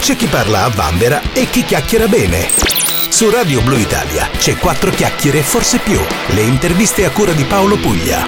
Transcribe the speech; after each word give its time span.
c'è 0.00 0.16
chi 0.16 0.26
parla 0.26 0.64
a 0.64 0.68
vanvera 0.68 1.20
e 1.34 1.48
chi 1.50 1.62
chiacchiera 1.62 2.08
bene. 2.08 2.48
Su 3.10 3.28
Radio 3.28 3.60
Blue 3.60 3.78
Italia 3.78 4.28
c'è 4.38 4.56
quattro 4.56 4.90
chiacchiere, 4.90 5.42
forse 5.42 5.78
più. 5.78 6.00
Le 6.34 6.40
interviste 6.40 7.04
a 7.04 7.10
cura 7.10 7.32
di 7.32 7.44
Paolo 7.44 7.76
Puglia. 7.76 8.26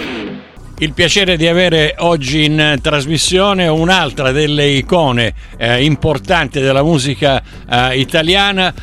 Il 0.78 0.92
piacere 0.92 1.38
di 1.38 1.46
avere 1.46 1.94
oggi 1.98 2.44
in 2.44 2.78
trasmissione 2.82 3.68
un'altra 3.68 4.32
delle 4.32 4.66
icone 4.66 5.32
eh, 5.56 5.82
importanti 5.82 6.60
della 6.60 6.82
musica 6.82 7.42
eh, 7.68 7.98
italiana. 7.98 8.74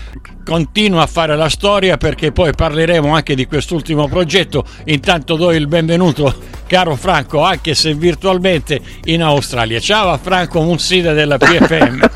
Continua 0.43 1.03
a 1.03 1.07
fare 1.07 1.35
la 1.35 1.49
storia 1.49 1.97
perché 1.97 2.31
poi 2.31 2.53
parleremo 2.55 3.13
anche 3.13 3.35
di 3.35 3.45
quest'ultimo 3.45 4.07
progetto. 4.07 4.65
Intanto 4.85 5.35
do 5.35 5.51
il 5.51 5.67
benvenuto, 5.67 6.33
caro 6.69 6.95
Franco, 6.95 7.41
anche 7.41 7.73
se 7.73 7.95
virtualmente 7.95 8.79
in 9.05 9.23
Australia. 9.23 9.79
Ciao 9.79 10.11
a 10.11 10.19
Franco 10.19 10.61
Mussida 10.61 11.13
della 11.13 11.37
PFM. 11.37 12.09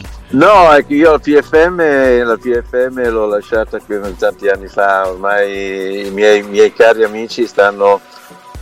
No, 0.32 0.68
io 0.86 1.10
la 1.10 1.18
PFM, 1.18 2.24
la 2.24 2.36
PFM 2.36 3.10
l'ho 3.10 3.26
lasciata 3.26 3.80
qui 3.80 3.98
tanti 4.16 4.46
anni 4.46 4.68
fa, 4.68 5.08
ormai 5.08 6.06
i 6.06 6.10
miei, 6.12 6.38
i 6.38 6.42
miei 6.44 6.72
cari 6.72 7.02
amici 7.02 7.48
stanno, 7.48 8.00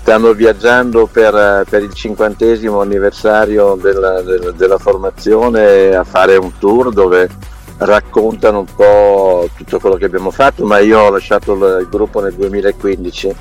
stanno 0.00 0.32
viaggiando 0.32 1.04
per, 1.04 1.66
per, 1.68 1.82
il 1.82 1.92
cinquantesimo 1.92 2.80
anniversario 2.80 3.74
della, 3.74 4.22
della, 4.22 4.50
della, 4.52 4.78
formazione 4.78 5.94
a 5.94 6.04
fare 6.04 6.36
un 6.36 6.52
tour 6.58 6.90
dove 6.90 7.28
raccontano 7.76 8.60
un 8.60 8.74
po' 8.74 9.50
tutto 9.54 9.78
quello 9.78 9.96
che 9.96 10.06
abbiamo 10.06 10.30
fatto, 10.30 10.64
ma 10.64 10.78
io 10.78 11.00
ho 11.00 11.10
lasciato 11.10 11.52
il 11.52 11.86
gruppo 11.90 12.22
nel 12.22 12.32
2015 12.32 13.36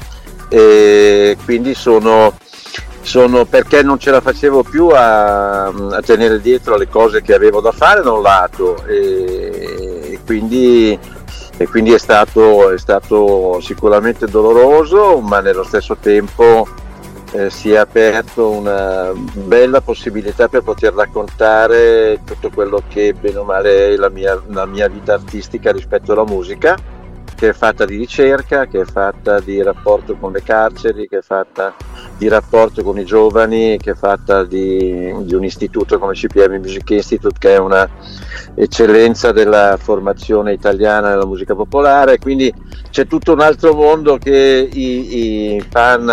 e 0.49 1.37
quindi 1.43 1.73
sono 1.73 2.33
sono 3.07 3.45
perché 3.45 3.83
non 3.83 3.97
ce 3.99 4.11
la 4.11 4.19
facevo 4.19 4.63
più 4.63 4.89
a, 4.89 5.67
a, 5.67 6.01
tenere 6.05 6.41
dietro 6.41 6.75
le 6.75 6.89
cose 6.89 7.21
che 7.21 7.33
avevo 7.33 7.61
da 7.61 7.71
fare 7.71 8.01
da 8.01 8.11
un 8.11 8.21
lato. 8.21 8.83
E, 8.85 10.11
e 10.11 10.19
quindi, 10.25 10.99
e 11.55 11.67
quindi 11.67 11.93
è, 11.93 11.97
stato, 11.97 12.69
è, 12.69 12.77
stato, 12.77 13.61
sicuramente 13.61 14.25
doloroso 14.27 15.21
ma 15.21 15.39
nello 15.39 15.63
stesso 15.63 15.95
tempo 15.95 16.67
eh, 17.31 17.49
si 17.49 17.71
è 17.71 17.77
aperto 17.77 18.49
una 18.49 19.13
bella 19.13 19.79
possibilità 19.79 20.49
per 20.49 20.63
poter 20.63 20.93
raccontare 20.93 22.19
tutto 22.25 22.49
quello 22.53 22.83
che 22.89 23.13
bene 23.13 23.37
o 23.37 23.43
male 23.45 23.93
è 23.93 23.95
la 23.95 24.09
mia, 24.09 24.41
la 24.47 24.65
mia 24.65 24.89
vita 24.89 25.13
artistica 25.13 25.71
rispetto 25.71 26.11
alla 26.11 26.25
musica 26.25 26.75
che 27.37 27.49
è 27.49 27.53
fatta 27.53 27.85
di 27.85 27.97
ricerca, 27.97 28.65
che 28.65 28.81
è 28.81 28.85
fatta 28.85 29.39
di 29.39 29.61
rapporto 29.61 30.15
con 30.15 30.31
le 30.31 30.41
carceri, 30.41 31.07
che 31.07 31.19
è 31.19 31.21
fatta 31.21 31.75
di 32.17 32.27
rapporto 32.27 32.81
con 32.81 32.97
i 32.97 33.05
giovani, 33.05 33.77
che 33.77 33.91
è 33.91 33.93
fatta 33.93 34.43
di, 34.43 35.13
di 35.19 35.35
un 35.35 35.43
istituto 35.43 35.99
come 35.99 36.13
CPM 36.13 36.55
Music 36.55 36.89
Institute, 36.89 37.37
che 37.37 37.53
è 37.53 37.59
una 37.59 37.87
eccellenza 38.55 39.31
della 39.31 39.77
formazione 39.79 40.51
italiana 40.51 41.09
nella 41.09 41.27
musica 41.27 41.53
popolare, 41.53 42.17
quindi 42.17 42.51
c'è 42.89 43.05
tutto 43.05 43.33
un 43.33 43.41
altro 43.41 43.75
mondo 43.75 44.17
che 44.17 44.67
i, 44.73 45.55
i 45.55 45.65
fan 45.69 46.09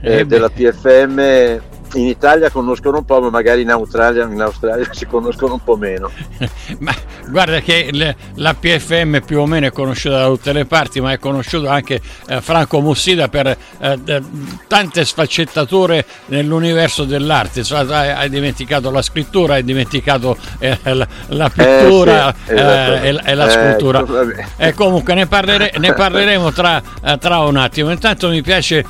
eh, 0.00 0.18
eh 0.18 0.24
della 0.26 0.48
PFM 0.48 1.70
in 1.94 2.06
Italia 2.06 2.50
conoscono 2.50 2.98
un 2.98 3.04
po', 3.04 3.20
ma 3.20 3.30
magari 3.30 3.62
in 3.62 3.70
Australia, 3.70 4.24
in 4.24 4.40
Australia 4.40 4.86
si 4.92 5.06
conoscono 5.06 5.54
un 5.54 5.64
po' 5.64 5.76
meno. 5.76 6.10
ma 6.78 6.94
guarda 7.28 7.60
che 7.60 7.88
le, 7.92 8.16
la 8.36 8.54
PFM 8.54 9.20
più 9.24 9.40
o 9.40 9.46
meno 9.46 9.66
è 9.66 9.72
conosciuta 9.72 10.18
da 10.18 10.26
tutte 10.26 10.52
le 10.52 10.64
parti, 10.64 11.00
ma 11.00 11.12
è 11.12 11.18
conosciuto 11.18 11.68
anche 11.68 12.00
eh, 12.28 12.40
Franco 12.40 12.80
Mussida 12.80 13.28
per 13.28 13.56
eh, 13.78 14.22
tante 14.66 15.04
sfaccettature 15.04 16.04
nell'universo 16.26 17.04
dell'arte. 17.04 17.62
Cioè, 17.64 17.90
hai, 17.92 18.10
hai, 18.10 18.28
dimenticato 18.28 18.90
la 18.90 19.02
scrittura, 19.02 19.54
hai 19.54 19.64
dimenticato 19.64 20.36
eh, 20.58 20.78
la, 20.82 21.06
la, 21.28 21.50
pittura 21.50 22.30
eh, 22.30 22.34
sì, 22.46 22.52
eh, 22.52 23.08
e, 23.08 23.20
e, 23.24 23.34
la 23.34 23.50
scultura. 23.50 24.00
Ecco, 24.00 24.42
e 24.56 24.74
comunque 24.74 25.14
ne, 25.14 25.26
parlere, 25.26 25.72
ne 25.78 25.92
parleremo 25.92 26.52
tra, 26.52 26.82
eh, 27.04 27.18
tra, 27.18 27.40
un 27.40 27.56
attimo. 27.56 27.90
Intanto 27.90 28.28
mi 28.28 28.42
piace 28.42 28.84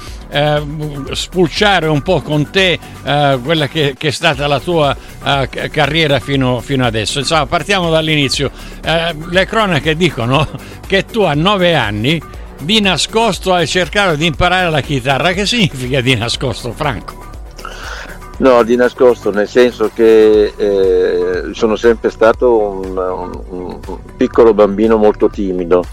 spulciare 1.12 1.86
un 1.86 2.02
po' 2.02 2.22
con 2.22 2.50
te 2.50 2.78
uh, 2.80 3.40
quella 3.42 3.68
che, 3.68 3.94
che, 3.98 4.08
è 4.08 4.10
stata 4.10 4.46
la 4.46 4.60
tua 4.60 4.96
uh, 5.22 5.48
carriera 5.70 6.18
fino, 6.20 6.60
fino, 6.60 6.86
adesso. 6.86 7.18
Insomma, 7.18 7.46
partiamo 7.46 7.90
dall'inizio. 7.90 8.50
Uh, 8.84 9.28
le 9.28 9.44
cronache 9.44 9.94
dicono 9.94 10.48
che 10.86 11.04
tu 11.04 11.20
a 11.22 11.34
nove 11.34 11.74
anni 11.74 12.20
di 12.60 12.80
nascosto 12.80 13.52
hai 13.52 13.66
cercato 13.66 14.16
di 14.16 14.26
imparare 14.26 14.70
la 14.70 14.80
chitarra. 14.80 15.32
Che 15.32 15.44
significa 15.44 16.00
di 16.00 16.14
nascosto, 16.14 16.72
Franco? 16.72 17.22
No, 18.38 18.62
di 18.64 18.74
nascosto, 18.74 19.30
nel 19.30 19.46
senso 19.46 19.90
che 19.94 20.52
eh, 20.56 21.50
sono 21.52 21.76
sempre 21.76 22.10
stato 22.10 22.58
un, 22.58 22.96
un, 22.96 23.78
un, 23.86 23.98
piccolo 24.16 24.52
bambino 24.52 24.96
molto 24.96 25.28
timido. 25.28 25.84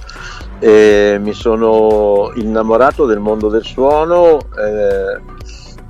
E 0.59 1.17
mi 1.19 1.33
sono 1.33 2.31
innamorato 2.35 3.05
del 3.05 3.19
mondo 3.19 3.49
del 3.49 3.63
suono. 3.63 4.39
Eh, 4.57 5.37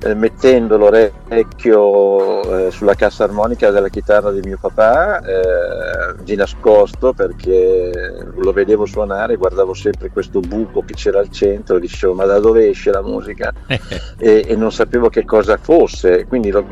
eh, 0.02 0.14
mettendo 0.14 0.78
l'orecchio 0.78 2.42
eh, 2.42 2.70
sulla 2.70 2.94
cassa 2.94 3.24
armonica 3.24 3.70
della 3.70 3.90
chitarra 3.90 4.30
di 4.30 4.40
mio 4.40 4.56
papà 4.58 5.20
eh, 5.20 6.14
di 6.22 6.36
nascosto 6.36 7.12
perché 7.12 8.30
lo 8.34 8.52
vedevo 8.52 8.86
suonare, 8.86 9.36
guardavo 9.36 9.74
sempre 9.74 10.08
questo 10.10 10.40
buco 10.40 10.82
che 10.86 10.94
c'era 10.94 11.18
al 11.18 11.30
centro 11.30 11.76
e 11.76 11.80
dicevo 11.80 12.14
ma 12.14 12.24
da 12.24 12.38
dove 12.38 12.70
esce 12.70 12.90
la 12.90 13.02
musica 13.02 13.52
e, 14.16 14.44
e, 14.46 14.56
non 14.56 14.72
sapevo 14.72 15.10
che 15.10 15.26
cosa 15.26 15.58
fosse, 15.58 16.24
quindi 16.26 16.50
lo, 16.50 16.64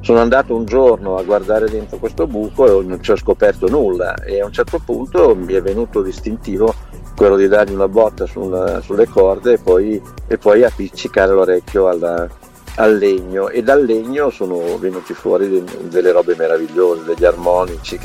sono 0.00 0.18
andato 0.18 0.56
un 0.56 0.64
giorno 0.64 1.16
a 1.16 1.22
guardare 1.22 1.68
dentro 1.68 1.98
questo 1.98 2.26
buco 2.26 2.80
e 2.80 2.84
non 2.84 3.00
ci 3.00 3.12
ho 3.12 3.16
scoperto 3.16 3.68
nulla 3.68 4.14
e 4.14 4.40
a 4.40 4.46
un 4.46 4.52
certo 4.52 4.80
punto 4.84 5.36
mi 5.36 5.52
è 5.52 5.62
venuto 5.62 6.02
distintivo 6.02 6.74
quello 7.16 7.36
di 7.36 7.48
dargli 7.48 7.72
una 7.72 7.88
botta 7.88 8.26
sulla, 8.26 8.80
sulle 8.80 9.06
corde 9.06 9.54
e 9.54 9.58
poi, 9.58 10.00
e 10.26 10.38
poi 10.38 10.64
appiccicare 10.64 11.32
l'orecchio 11.32 11.88
alla, 11.88 12.28
al 12.76 12.96
legno. 12.96 13.48
E 13.48 13.62
dal 13.62 13.84
legno 13.84 14.30
sono 14.30 14.78
venuti 14.78 15.14
fuori 15.14 15.64
delle 15.88 16.12
robe 16.12 16.34
meravigliose, 16.36 17.04
degli 17.04 17.24
armonici 17.24 17.98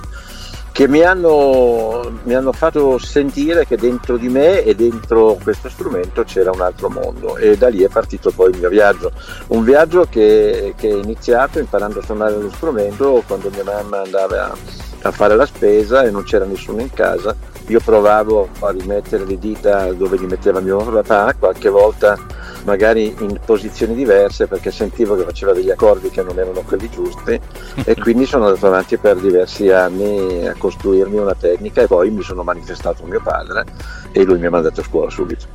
che 0.72 0.88
mi 0.88 1.02
hanno, 1.02 2.20
mi 2.22 2.34
hanno, 2.34 2.52
fatto 2.52 2.96
sentire 2.96 3.66
che 3.66 3.76
dentro 3.76 4.16
di 4.16 4.28
me 4.28 4.62
e 4.62 4.74
dentro 4.74 5.36
questo 5.42 5.68
strumento 5.68 6.22
c'era 6.24 6.50
un 6.52 6.60
altro 6.60 6.88
mondo. 6.88 7.36
E 7.36 7.56
da 7.58 7.68
lì 7.68 7.82
è 7.82 7.88
partito 7.88 8.30
poi 8.30 8.50
il 8.50 8.58
mio 8.58 8.70
viaggio, 8.70 9.12
un 9.48 9.62
viaggio 9.62 10.06
che, 10.08 10.72
che 10.76 10.88
è 10.88 10.94
iniziato 10.94 11.58
imparando 11.58 11.98
a 11.98 12.02
suonare 12.02 12.36
lo 12.36 12.50
strumento 12.50 13.22
quando 13.26 13.50
mia 13.50 13.64
mamma 13.64 14.02
andava 14.02 14.56
a 15.02 15.10
fare 15.10 15.36
la 15.36 15.44
spesa 15.44 16.02
e 16.04 16.10
non 16.10 16.22
c'era 16.22 16.44
nessuno 16.44 16.80
in 16.80 16.90
casa, 16.90 17.36
io 17.70 17.80
provavo 17.80 18.48
a 18.60 18.70
rimettere 18.70 19.24
le 19.24 19.38
dita 19.38 19.92
dove 19.92 20.16
li 20.18 20.26
metteva 20.26 20.60
mio 20.60 20.78
papà, 20.78 21.34
qualche 21.38 21.68
volta 21.68 22.18
magari 22.64 23.14
in 23.20 23.38
posizioni 23.44 23.94
diverse 23.94 24.46
perché 24.46 24.70
sentivo 24.70 25.16
che 25.16 25.22
faceva 25.22 25.52
degli 25.52 25.70
accordi 25.70 26.10
che 26.10 26.22
non 26.22 26.38
erano 26.38 26.60
quelli 26.62 26.90
giusti 26.90 27.40
e 27.84 27.94
quindi 28.02 28.26
sono 28.26 28.46
andato 28.46 28.66
avanti 28.66 28.96
per 28.96 29.16
diversi 29.16 29.70
anni 29.70 30.46
a 30.46 30.54
costruirmi 30.58 31.16
una 31.16 31.34
tecnica 31.34 31.82
e 31.82 31.86
poi 31.86 32.10
mi 32.10 32.22
sono 32.22 32.42
manifestato 32.42 33.04
mio 33.04 33.20
padre 33.22 33.64
e 34.12 34.24
lui 34.24 34.38
mi 34.38 34.46
ha 34.46 34.50
mandato 34.50 34.80
a 34.80 34.84
scuola 34.84 35.08
subito. 35.08 35.46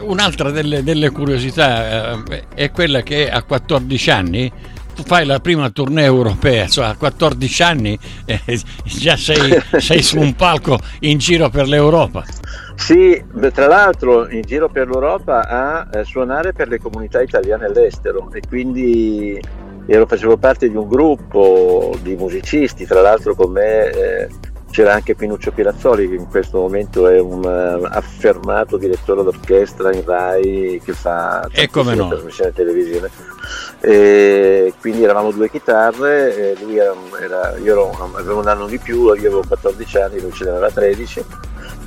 Un'altra 0.00 0.50
delle, 0.50 0.82
delle 0.82 1.10
curiosità 1.10 2.14
eh, 2.24 2.44
è 2.54 2.70
quella 2.72 3.02
che 3.02 3.30
a 3.30 3.42
14 3.42 4.10
anni 4.10 4.52
tu 5.00 5.06
fai 5.06 5.24
la 5.24 5.40
prima 5.40 5.70
tournée 5.70 6.04
europea, 6.04 6.66
cioè 6.66 6.86
a 6.86 6.94
14 6.94 7.62
anni 7.62 7.98
eh, 8.26 8.40
già 8.84 9.16
sei, 9.16 9.58
sei 9.80 10.02
su 10.02 10.18
un 10.18 10.34
palco 10.34 10.78
in 11.00 11.18
giro 11.18 11.48
per 11.48 11.66
l'Europa. 11.66 12.24
Sì, 12.74 13.22
tra 13.52 13.66
l'altro 13.66 14.28
in 14.28 14.42
giro 14.42 14.68
per 14.68 14.88
l'Europa 14.88 15.48
a 15.48 15.88
eh, 15.92 16.04
suonare 16.04 16.52
per 16.52 16.68
le 16.68 16.78
comunità 16.78 17.20
italiane 17.20 17.66
all'estero 17.66 18.30
e 18.32 18.40
quindi 18.46 19.40
ero, 19.86 20.06
facevo 20.06 20.36
parte 20.36 20.68
di 20.68 20.76
un 20.76 20.88
gruppo 20.88 21.96
di 22.02 22.14
musicisti, 22.16 22.86
tra 22.86 23.00
l'altro 23.00 23.34
con 23.34 23.52
me 23.52 23.90
eh, 23.90 24.28
c'era 24.70 24.94
anche 24.94 25.14
Pinuccio 25.14 25.50
Pirazzoli 25.50 26.08
che 26.08 26.14
in 26.14 26.28
questo 26.28 26.58
momento 26.58 27.08
è 27.08 27.18
un 27.18 27.44
uh, 27.44 27.84
affermato 27.90 28.76
direttore 28.76 29.22
d'orchestra 29.24 29.92
in 29.92 30.04
RAI 30.04 30.80
che 30.84 30.92
fa 30.92 31.48
no. 31.94 32.08
trasmissioni 32.08 32.52
televisive 32.52 33.10
e 33.80 34.72
quindi 34.80 35.02
eravamo 35.02 35.32
due 35.32 35.50
chitarre 35.50 36.56
lui 36.60 36.76
era, 36.78 36.94
era, 37.20 37.56
io 37.56 37.72
ero, 37.72 38.10
avevo 38.16 38.38
un 38.38 38.48
anno 38.48 38.66
di 38.66 38.78
più 38.78 39.06
io 39.06 39.12
avevo 39.12 39.42
14 39.46 39.96
anni 39.98 40.20
lui 40.20 40.32
ce 40.32 40.44
ne 40.44 40.50
aveva 40.50 40.70
13 40.70 41.24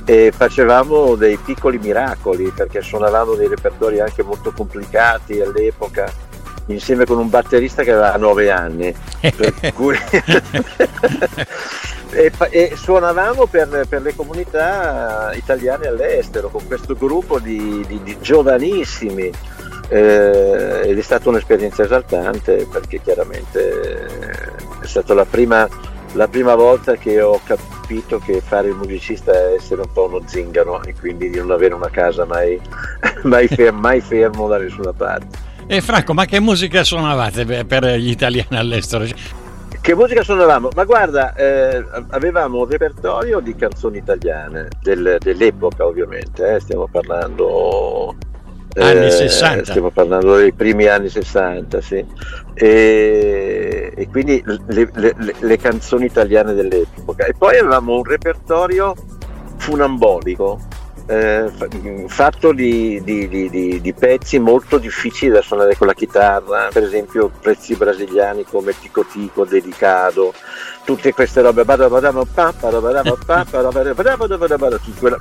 e 0.04 0.32
facevamo 0.36 1.14
dei 1.14 1.38
piccoli 1.38 1.78
miracoli 1.78 2.52
perché 2.54 2.82
suonavamo 2.82 3.34
dei 3.34 3.48
repertori 3.48 4.00
anche 4.00 4.22
molto 4.22 4.52
complicati 4.52 5.40
all'epoca 5.40 6.12
insieme 6.66 7.06
con 7.06 7.18
un 7.18 7.30
batterista 7.30 7.82
che 7.82 7.92
aveva 7.92 8.16
9 8.16 8.50
anni 8.50 8.94
cui... 9.74 9.96
e, 12.14 12.32
e, 12.50 12.72
suonavamo 12.76 13.46
per, 13.46 13.86
per, 13.88 14.02
le 14.02 14.14
comunità 14.14 15.32
italiane 15.34 15.88
all'estero 15.88 16.48
con 16.48 16.66
questo 16.66 16.94
gruppo 16.94 17.38
di, 17.38 17.84
di, 17.86 18.00
di 18.02 18.16
giovanissimi 18.20 19.30
eh, 19.88 20.80
ed 20.84 20.98
è 20.98 21.02
stata 21.02 21.28
un'esperienza 21.28 21.82
esaltante 21.82 22.66
perché 22.70 23.00
chiaramente 23.02 24.06
è 24.80 24.86
stata 24.86 25.14
la 25.14 25.24
prima 25.24 25.68
la 26.14 26.28
prima 26.28 26.54
volta 26.54 26.94
che 26.94 27.20
ho 27.20 27.40
capito 27.44 28.18
che 28.20 28.40
fare 28.40 28.68
il 28.68 28.74
musicista 28.74 29.32
è 29.32 29.54
essere 29.54 29.80
un 29.80 29.92
po' 29.92 30.04
uno 30.04 30.22
zingaro 30.24 30.82
e 30.84 30.94
quindi 30.94 31.28
di 31.28 31.38
non 31.38 31.50
avere 31.50 31.74
una 31.74 31.90
casa 31.90 32.24
mai, 32.24 32.60
mai, 33.24 33.48
fermo, 33.48 33.80
mai 33.80 34.00
fermo 34.00 34.46
da 34.46 34.58
nessuna 34.58 34.92
parte. 34.92 35.52
E 35.66 35.80
Franco, 35.80 36.14
ma 36.14 36.24
che 36.24 36.38
musica 36.38 36.84
suonavate 36.84 37.64
per 37.64 37.84
gli 37.96 38.10
italiani 38.10 38.56
all'estero? 38.56 39.04
Che 39.84 39.94
musica 39.94 40.22
suonavamo? 40.22 40.70
Ma 40.74 40.84
guarda, 40.84 41.34
eh, 41.34 41.84
avevamo 42.08 42.60
un 42.60 42.66
repertorio 42.66 43.40
di 43.40 43.54
canzoni 43.54 43.98
italiane 43.98 44.68
del, 44.80 45.18
dell'epoca 45.20 45.84
ovviamente, 45.84 46.54
eh, 46.54 46.60
stiamo 46.60 46.88
parlando 46.90 48.16
anni 48.76 49.10
60. 49.10 49.60
Eh, 49.60 49.64
stiamo 49.66 49.90
parlando 49.90 50.36
dei 50.36 50.54
primi 50.54 50.86
anni 50.86 51.10
60, 51.10 51.82
sì. 51.82 52.02
E, 52.54 53.92
e 53.94 54.08
quindi 54.08 54.42
le, 54.46 54.88
le, 54.94 55.14
le, 55.38 55.56
canzoni 55.58 56.06
italiane 56.06 56.54
dell'epoca. 56.54 57.26
E 57.26 57.34
poi 57.36 57.58
avevamo 57.58 57.96
un 57.96 58.04
repertorio 58.04 58.94
funambolico. 59.58 60.60
Eh, 61.06 61.50
fatto 62.06 62.52
di, 62.52 63.02
di, 63.04 63.28
di, 63.28 63.78
di, 63.78 63.92
pezzi 63.92 64.38
molto 64.38 64.78
difficili 64.78 65.32
da 65.32 65.42
suonare 65.42 65.76
con 65.76 65.86
la 65.86 65.92
chitarra, 65.92 66.70
per 66.72 66.82
esempio 66.82 67.30
pezzi 67.42 67.74
brasiliani 67.74 68.44
come 68.44 68.72
Tico 68.78 69.04
Tico, 69.04 69.44
Delicado, 69.44 70.32
tutte 70.82 71.12
queste 71.12 71.42
robe 71.42 71.64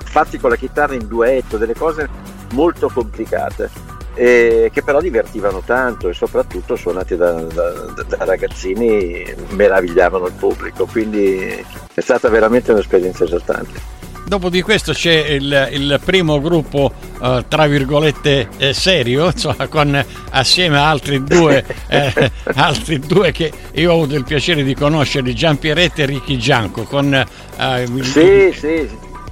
fatti 0.06 0.39
con 0.39 0.51
la 0.51 0.56
chitarra 0.56 0.94
in 0.94 1.06
duetto, 1.06 1.57
delle 1.57 1.75
cose 1.75 2.07
molto 2.53 2.88
complicate, 2.88 3.69
eh, 4.13 4.69
che 4.71 4.83
però 4.83 5.01
divertivano 5.01 5.63
tanto 5.65 6.07
e 6.07 6.13
soprattutto 6.13 6.77
suonati 6.77 7.18
da, 7.18 7.31
da, 7.31 7.71
da, 8.07 8.18
ragazzini 8.19 9.25
meravigliavano 9.50 10.27
il 10.27 10.33
pubblico, 10.33 10.85
quindi 10.85 11.65
è 11.94 12.01
stata 12.01 12.30
veramente 12.30 12.71
un'esperienza 12.71 13.25
esaltante. 13.25 14.03
Dopo 14.25 14.50
di 14.50 14.62
questo 14.62 14.94
c'è 14.94 15.28
il, 15.28 15.70
il 15.72 16.02
primo 16.04 16.40
gruppo, 16.40 16.92
uh, 17.20 17.44
tra 17.48 17.68
virgolette, 17.68 18.48
eh, 18.58 18.74
serio, 18.74 19.28
insomma, 19.34 19.68
con, 19.68 20.04
assieme 20.31 20.78
a 20.78 20.90
altri 20.90 21.24
due, 21.24 21.64
eh, 21.88 22.31
altri 22.56 23.00
due 23.00 23.31
che 23.31 23.52
io 23.74 23.92
ho 23.92 23.96
avuto 23.96 24.16
il 24.16 24.24
piacere 24.24 24.64
di 24.64 24.74
conoscere, 24.75 25.34
Gian 25.34 25.60
Pieretti 25.60 26.02
e 26.02 26.06
Ricchi 26.06 26.38
Gianco. 26.38 26.84
Con, 26.84 27.25
uh, 27.58 28.02
sì, 28.02 28.52
sì, 28.54 28.90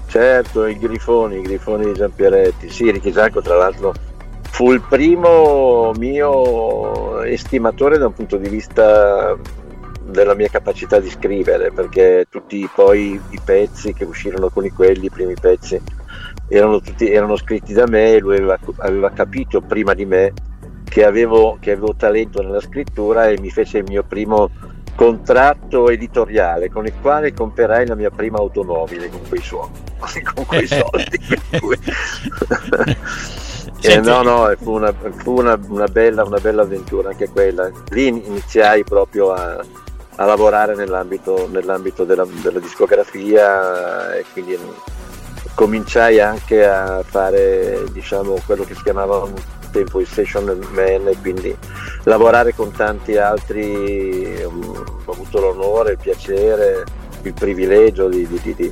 certo, 0.08 0.66
i 0.66 0.78
grifoni, 0.78 1.38
i 1.38 1.42
grifoni 1.42 1.86
di 1.86 1.94
Gian 1.94 2.14
Pieretti. 2.14 2.70
Sì, 2.70 2.92
Ricchi 2.92 3.12
Gianco 3.12 3.42
tra 3.42 3.56
l'altro 3.56 3.94
fu 4.52 4.74
il 4.74 4.82
primo 4.82 5.94
mio 5.98 7.22
estimatore 7.24 7.98
da 7.98 8.08
un 8.08 8.14
punto 8.14 8.36
di 8.36 8.50
vista 8.50 9.36
della 10.03 10.36
mia 10.36 10.50
capacità 10.50 11.00
di 11.00 11.09
scrivere, 11.09 11.71
perché 11.71 12.25
tutti 12.30 12.68
poi 12.74 13.19
i 13.30 13.39
pezzi 13.44 13.94
che 13.94 14.03
uscirono 14.03 14.50
con 14.50 14.65
i 14.65 14.69
quelli, 14.69 15.06
i 15.06 15.09
primi 15.09 15.36
pezzi, 15.39 15.81
erano, 16.48 16.81
tutti, 16.81 17.09
erano 17.09 17.36
scritti 17.38 17.74
da 17.74 17.88
me 17.88 18.13
e 18.13 18.19
lui 18.19 18.36
aveva, 18.36 18.59
aveva 18.77 19.12
capito 19.12 19.62
prima 19.62 19.94
di 19.94 20.06
me 20.06 20.33
che 20.83 21.06
avevo, 21.06 21.57
che 21.59 21.71
avevo 21.71 21.95
talento 21.95 22.42
nella 22.42 22.59
scrittura 22.59 23.30
e 23.30 23.39
mi 23.39 23.50
fece 23.50 23.77
il 23.77 23.86
mio 23.88 24.03
primo 24.03 24.50
contratto 24.95 25.89
editoriale 25.89 26.69
con 26.69 26.86
il 26.86 26.94
quale 27.01 27.33
comperai 27.33 27.88
la 27.88 27.95
mia 27.95 28.09
prima 28.09 28.39
automobile 28.39 29.09
con 29.09 29.21
quei 29.30 29.42
suoni, 29.42 29.71
con 30.33 30.45
quei 30.45 30.68
soldi. 30.68 31.18
eh, 33.81 34.00
no, 34.01 34.21
no, 34.21 34.53
fu, 34.59 34.71
una, 34.71 34.94
fu 34.94 35.39
una, 35.39 35.57
una, 35.69 35.88
bella, 35.88 36.24
una, 36.24 36.39
bella, 36.39 36.63
avventura 36.63 37.09
anche 37.09 37.30
quella. 37.30 37.71
Lì 37.89 38.07
iniziai 38.07 38.83
proprio 38.83 39.31
a, 39.31 39.63
a 40.22 40.26
lavorare 40.26 40.76
nell'ambito, 40.76 41.48
nell'ambito 41.52 42.04
della, 42.04 42.26
della, 42.26 42.60
discografia 42.60 44.14
e 44.14 44.24
quindi 44.32 44.56
cominciai 45.56 46.20
anche 46.20 46.64
a 46.66 47.04
fare 47.04 47.84
diciamo, 47.92 48.40
quello 48.46 48.64
che 48.64 48.76
si 48.76 48.84
chiamava 48.84 49.18
un 49.18 49.34
tempo 49.72 50.00
il 50.00 50.08
session 50.08 50.46
man 50.74 51.08
e 51.08 51.18
quindi 51.20 51.58
lavorare 52.04 52.54
con 52.54 52.72
tanti 52.72 53.18
altri 53.18 54.44
um, 54.44 54.86
ho 55.06 55.12
avuto 55.12 55.40
l'onore, 55.40 55.94
il 55.94 55.98
piacere, 55.98 56.84
il 57.24 57.34
privilegio 57.34 58.08
di, 58.08 58.28
di, 58.28 58.54
di, 58.56 58.72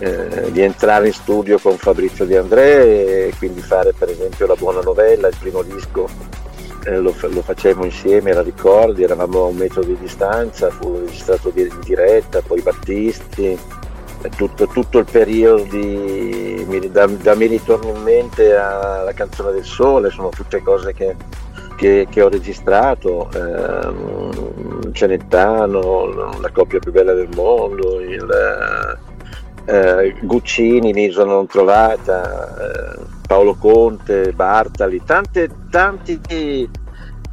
eh, 0.00 0.50
di, 0.50 0.60
entrare 0.60 1.06
in 1.06 1.12
studio 1.12 1.58
con 1.60 1.76
Fabrizio 1.76 2.24
Di 2.24 2.34
André 2.34 3.28
e 3.28 3.34
quindi 3.38 3.60
fare 3.60 3.92
per 3.92 4.08
esempio 4.08 4.46
la 4.46 4.56
buona 4.56 4.80
novella, 4.80 5.28
il 5.28 5.36
primo 5.38 5.62
disco 5.62 6.08
eh, 6.84 6.96
lo, 6.96 7.14
lo, 7.20 7.42
facemmo 7.42 7.84
insieme, 7.84 8.30
era 8.30 8.42
ricordi, 8.42 9.02
eravamo 9.02 9.42
a 9.42 9.46
un 9.46 9.56
metro 9.56 9.82
di 9.82 9.96
distanza, 9.98 10.70
fu 10.70 10.98
registrato 10.98 11.52
in 11.54 11.78
diretta, 11.84 12.40
poi 12.40 12.60
Battisti, 12.62 13.58
tutto, 14.36 14.66
tutto 14.66 14.98
il 14.98 15.06
periodo 15.10 15.62
di, 15.64 16.88
da, 16.90 17.06
da 17.06 17.34
Mi 17.34 17.46
ritorno 17.46 17.96
in 17.96 18.02
mente 18.02 18.54
alla 18.54 19.12
canzone 19.12 19.52
del 19.52 19.64
sole, 19.64 20.10
sono 20.10 20.28
tutte 20.28 20.62
cose 20.62 20.92
che, 20.92 21.16
che, 21.76 22.06
che 22.10 22.22
ho 22.22 22.28
registrato, 22.28 23.30
eh, 23.32 24.92
Celentano, 24.92 26.38
la 26.40 26.50
coppia 26.52 26.78
più 26.78 26.92
bella 26.92 27.12
del 27.12 27.28
mondo, 27.34 28.00
il, 28.00 28.98
eh, 29.64 30.14
Guccini, 30.20 30.92
l'isola 30.92 31.32
non 31.32 31.46
trovata. 31.46 32.56
Eh, 32.56 33.19
Paolo 33.30 33.54
Conte, 33.54 34.32
Bartali, 34.32 35.00
tante, 35.04 35.48
tanti, 35.70 36.18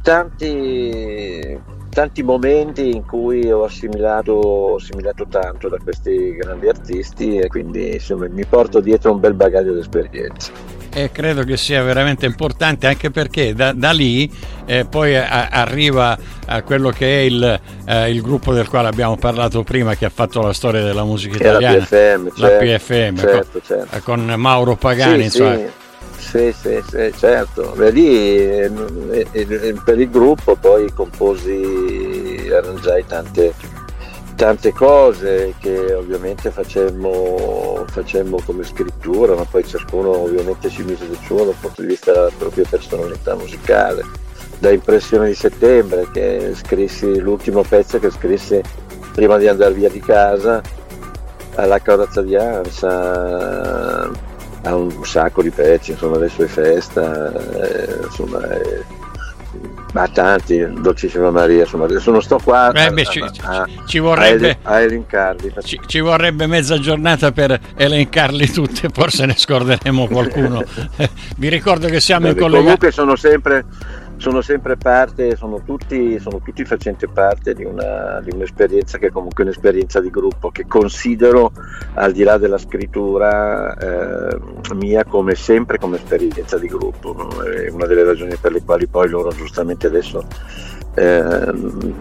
tanti, 0.00 1.60
tanti 1.90 2.22
momenti 2.22 2.94
in 2.94 3.04
cui 3.04 3.50
ho 3.50 3.64
assimilato, 3.64 4.30
ho 4.34 4.76
assimilato 4.76 5.26
tanto 5.28 5.68
da 5.68 5.76
questi 5.82 6.36
grandi 6.36 6.68
artisti 6.68 7.38
e 7.38 7.48
quindi 7.48 7.94
insomma, 7.94 8.28
mi 8.28 8.44
porto 8.44 8.78
dietro 8.78 9.10
un 9.10 9.18
bel 9.18 9.34
bagaglio 9.34 9.72
di 9.72 9.80
esperienza 9.80 10.52
e 10.90 11.10
credo 11.10 11.42
che 11.42 11.56
sia 11.56 11.82
veramente 11.82 12.26
importante 12.26 12.86
anche 12.86 13.10
perché 13.10 13.52
da, 13.52 13.72
da 13.72 13.90
lì 13.90 14.32
eh, 14.66 14.86
poi 14.86 15.16
a, 15.16 15.48
arriva 15.48 16.16
a 16.46 16.62
quello 16.62 16.90
che 16.90 17.06
è 17.06 17.20
il, 17.22 17.60
eh, 17.86 18.10
il, 18.10 18.22
gruppo 18.22 18.54
del 18.54 18.68
quale 18.68 18.88
abbiamo 18.88 19.16
parlato 19.16 19.62
prima 19.64 19.96
che 19.96 20.06
ha 20.06 20.10
fatto 20.10 20.40
la 20.40 20.52
storia 20.52 20.82
della 20.82 21.04
musica 21.04 21.36
italiana 21.36 21.76
la 21.76 21.84
PFM, 21.84 22.30
la 22.36 22.48
certo, 22.48 22.64
PFM 22.64 23.16
certo, 23.16 23.46
con, 23.50 23.60
certo. 23.62 24.00
con, 24.02 24.34
Mauro 24.36 24.76
Pagani 24.76 25.28
sì, 25.28 25.38
sì. 25.38 25.86
Sì, 26.18 26.52
sì, 26.52 26.82
sì, 26.88 27.12
certo. 27.16 27.72
Beh, 27.74 27.90
lì 27.90 28.36
eh, 28.36 28.70
eh, 29.32 29.74
per 29.84 29.98
il 29.98 30.10
gruppo 30.10 30.56
poi 30.56 30.92
composi, 30.92 32.50
arrangiai 32.52 33.06
tante, 33.06 33.54
tante 34.34 34.72
cose 34.72 35.54
che 35.58 35.94
ovviamente 35.94 36.50
facemmo, 36.50 37.84
facemmo, 37.88 38.40
come 38.44 38.62
scrittura, 38.64 39.34
ma 39.34 39.44
poi 39.44 39.64
ciascuno 39.66 40.10
ovviamente 40.18 40.68
ci 40.68 40.82
mise 40.82 41.06
del 41.08 41.18
suo 41.24 41.44
dal 41.44 41.54
punto 41.58 41.80
di 41.80 41.88
vista 41.88 42.12
della 42.12 42.30
propria 42.36 42.66
personalità 42.68 43.34
musicale. 43.34 44.02
Da 44.58 44.70
Impressione 44.70 45.28
di 45.28 45.34
settembre, 45.34 46.08
che 46.12 46.52
scrissi 46.54 47.18
l'ultimo 47.20 47.62
pezzo 47.62 47.98
che 47.98 48.10
scrissi 48.10 48.60
prima 49.14 49.38
di 49.38 49.46
andare 49.48 49.72
via 49.72 49.88
di 49.88 50.00
casa, 50.00 50.60
alla 51.54 51.80
carrozza 51.80 52.22
di 52.22 52.36
Ansa, 52.36 53.87
ha 54.68 54.76
un 54.76 55.04
sacco 55.04 55.42
di 55.42 55.50
pezzi, 55.50 55.92
insomma 55.92 56.16
adesso 56.16 56.42
è 56.42 56.46
festa, 56.46 57.32
eh, 57.32 58.04
insomma 58.04 58.46
è, 58.48 58.84
ma 59.94 60.06
tanti, 60.08 60.66
Dolcissima 60.80 61.30
Maria, 61.30 61.62
insomma 61.62 61.84
adesso 61.84 62.10
non 62.10 62.20
sto 62.20 62.38
qua 62.42 62.70
eh 62.72 62.90
beh, 62.90 63.00
a, 63.00 63.04
ci, 63.04 63.24
a, 63.40 63.66
ci 63.86 63.98
vorrebbe, 63.98 64.58
a, 64.62 64.80
elencarli. 64.80 65.54
Ci, 65.64 65.80
ci, 65.86 66.00
vorrebbe 66.00 66.46
mezza 66.46 66.78
giornata 66.78 67.32
per 67.32 67.58
elencarli 67.74 68.50
tutti, 68.50 68.86
forse 68.92 69.24
ne 69.24 69.34
scorderemo 69.34 70.06
qualcuno. 70.06 70.62
Vi 71.36 71.48
ricordo 71.48 71.88
che 71.88 72.00
siamo 72.00 72.26
Beh, 72.26 72.32
in 72.32 72.36
collegamento. 72.36 72.78
Comunque 72.78 72.90
sono 72.90 73.16
sempre 73.16 73.64
sono 74.18 74.40
sempre 74.40 74.76
parte, 74.76 75.36
sono 75.36 75.62
tutti, 75.64 76.18
sono 76.18 76.40
tutti 76.40 76.64
facenti 76.64 77.06
parte 77.08 77.54
di, 77.54 77.64
una, 77.64 78.20
di, 78.20 78.30
un'esperienza 78.34 78.98
che 78.98 79.06
è 79.06 79.10
comunque 79.10 79.44
un'esperienza 79.44 80.00
di 80.00 80.10
gruppo 80.10 80.50
che 80.50 80.66
considero 80.66 81.52
al 81.94 82.12
di 82.12 82.24
là 82.24 82.36
della 82.36 82.58
scrittura 82.58 83.74
eh, 83.76 84.38
mia 84.74 85.04
come 85.04 85.34
sempre 85.34 85.78
come 85.78 85.96
esperienza 85.96 86.58
di 86.58 86.66
gruppo. 86.66 87.42
È 87.42 87.70
una 87.70 87.86
delle 87.86 88.04
ragioni 88.04 88.36
per 88.36 88.52
le 88.52 88.62
quali 88.62 88.86
poi 88.86 89.08
loro 89.08 89.30
giustamente 89.30 89.86
adesso 89.86 90.26
eh, 90.94 91.52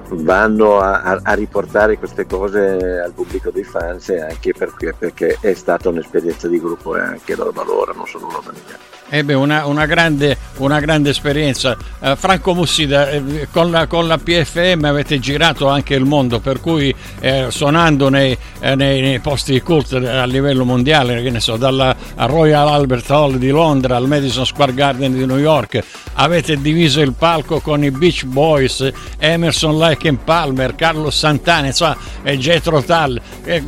vanno 0.10 0.80
a, 0.80 1.20
a, 1.22 1.34
riportare 1.34 2.00
queste 2.00 2.26
cose 2.26 3.00
al 3.00 3.14
pubblico 3.14 3.52
dei 3.52 3.64
fans 3.64 4.10
anche 4.10 4.54
perché, 4.54 4.94
perché 4.98 5.38
è 5.40 5.54
stata 5.54 5.90
un'esperienza 5.90 6.48
di 6.48 6.60
gruppo 6.60 6.96
e 6.96 7.02
anche 7.02 7.36
loro 7.36 7.52
valorano, 7.52 8.06
sono 8.06 8.28
una 8.28 8.40
mia. 8.52 8.97
Ebbe 9.10 9.34
una, 9.34 9.66
una, 9.66 9.86
grande, 9.86 10.38
una 10.58 10.82
grande 10.82 11.12
esperienza. 11.12 11.78
Uh, 12.00 12.16
Franco 12.16 12.54
Mussida, 12.54 13.10
eh, 13.10 13.48
con, 13.52 13.72
la, 13.72 13.88
con, 13.88 14.06
la, 14.06 14.18
PFM 14.18 14.84
avete 14.84 15.18
girato 15.20 15.70
anche 15.70 15.94
il 15.94 16.04
mondo, 16.04 16.40
per 16.40 16.60
cui 16.60 16.94
eh, 17.22 17.48
suonando 17.50 18.10
nei, 18.10 18.38
eh, 18.60 18.76
nei, 18.76 19.00
nei, 19.00 19.20
posti 19.20 19.62
cult 19.62 19.94
a 19.94 20.26
livello 20.26 20.66
mondiale, 20.66 21.40
so, 21.40 21.56
dalla 21.56 21.96
Royal 22.16 22.68
Albert 22.68 23.10
Hall 23.10 23.36
di 23.38 23.50
Londra 23.50 23.96
al 23.96 24.08
Madison 24.08 24.46
Square 24.46 24.74
Garden 24.74 25.14
di 25.14 25.26
New 25.26 25.38
York, 25.38 25.82
avete 26.16 26.60
diviso 26.60 27.00
il 27.00 27.14
palco 27.14 27.62
con 27.62 27.84
i 27.84 27.92
Beach 27.92 28.26
Boys, 28.26 28.92
Emerson 29.20 29.78
Lake 29.78 30.14
Palmer, 30.22 30.76
Carlo 30.76 31.10
Santana, 31.12 31.68
insomma, 31.68 31.96
e 32.24 32.38
Jetro 32.38 32.84
Tal. 32.84 33.20
Eh, 33.44 33.64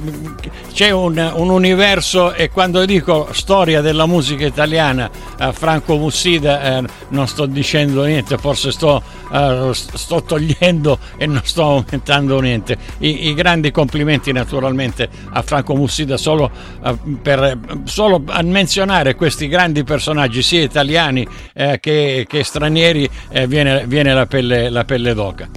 c'è 0.74 0.91
un, 0.91 1.31
un 1.36 1.50
universo 1.50 2.34
e 2.34 2.50
quando 2.50 2.86
dico 2.86 3.29
storia 3.31 3.81
della 3.81 4.05
musica 4.05 4.46
italiana, 4.46 5.10
Franco 5.53 5.96
Mussida 5.98 6.77
eh, 6.77 6.84
non 7.10 7.27
sto 7.27 7.46
dicendo 7.46 8.03
niente, 8.03 8.38
forse 8.38 8.72
sto, 8.72 9.01
eh, 9.31 9.72
sto, 9.74 10.22
togliendo 10.24 11.00
e 11.17 11.25
non 11.25 11.41
sto 11.43 11.63
aumentando 11.63 12.39
niente. 12.39 12.77
I, 13.00 13.29
i 13.29 13.34
grandi 13.34 13.72
complimenti 13.72 14.31
naturalmente 14.31 15.08
a 15.31 15.41
Franco 15.41 15.75
Mussida 15.75 16.17
solo, 16.17 16.51
eh, 16.84 16.98
per, 17.22 17.58
solo 17.86 18.22
a 18.27 18.41
menzionare 18.41 19.15
questi 19.15 19.48
grandi 19.48 19.84
personaggi 19.84 20.41
sia 20.41 20.62
italiani 20.62 21.25
eh, 21.53 21.79
che, 21.79 22.25
che, 22.27 22.43
stranieri 22.43 23.10
eh, 23.29 23.48
viene, 23.48 23.86
viene 23.88 24.13
la, 24.13 24.25
pelle, 24.25 24.69
la 24.69 24.84
pelle 24.84 25.13
d'oca. 25.13 25.48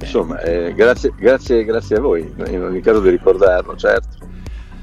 Insomma, 0.00 0.40
eh, 0.40 0.74
grazie, 0.74 1.12
grazie, 1.16 1.64
grazie 1.64 1.96
a 1.96 2.00
voi, 2.00 2.30
in 2.46 2.62
ogni 2.62 2.80
caso 2.80 3.00
di 3.00 3.10
ricordarlo, 3.10 3.74
certo 3.76 4.23